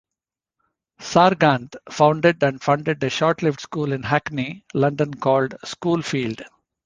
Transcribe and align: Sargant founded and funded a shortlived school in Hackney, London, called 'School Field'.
Sargant 0.99 1.75
founded 1.91 2.41
and 2.41 2.59
funded 2.59 3.03
a 3.03 3.09
shortlived 3.11 3.59
school 3.59 3.91
in 3.93 4.01
Hackney, 4.01 4.65
London, 4.73 5.13
called 5.13 5.53
'School 5.63 6.01
Field'. 6.01 6.41